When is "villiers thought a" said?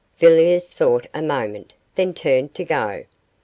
0.17-1.21